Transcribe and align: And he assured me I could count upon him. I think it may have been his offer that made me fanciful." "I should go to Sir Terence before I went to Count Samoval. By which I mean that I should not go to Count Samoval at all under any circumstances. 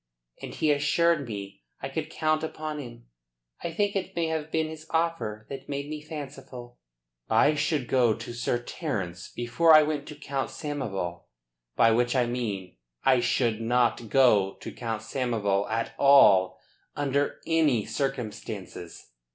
And 0.41 0.55
he 0.55 0.71
assured 0.71 1.27
me 1.27 1.61
I 1.79 1.87
could 1.87 2.09
count 2.09 2.43
upon 2.43 2.79
him. 2.79 3.05
I 3.63 3.71
think 3.71 3.95
it 3.95 4.15
may 4.15 4.29
have 4.29 4.49
been 4.49 4.67
his 4.67 4.87
offer 4.89 5.45
that 5.49 5.69
made 5.69 5.89
me 5.91 6.01
fanciful." 6.01 6.79
"I 7.29 7.53
should 7.53 7.87
go 7.87 8.15
to 8.15 8.33
Sir 8.33 8.57
Terence 8.63 9.29
before 9.31 9.75
I 9.75 9.83
went 9.83 10.07
to 10.07 10.15
Count 10.15 10.49
Samoval. 10.49 11.25
By 11.75 11.91
which 11.91 12.15
I 12.15 12.25
mean 12.25 12.77
that 13.05 13.11
I 13.11 13.19
should 13.19 13.61
not 13.61 14.09
go 14.09 14.55
to 14.61 14.71
Count 14.71 15.03
Samoval 15.03 15.69
at 15.69 15.93
all 15.99 16.57
under 16.95 17.39
any 17.45 17.85
circumstances. 17.85 19.11